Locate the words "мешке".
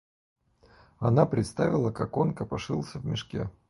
3.05-3.51